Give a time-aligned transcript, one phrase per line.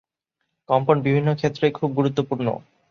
[0.69, 2.47] কম্পন বিভিন্ন ক্ষেত্রেই খুব গুরুত্বপূর্ণ।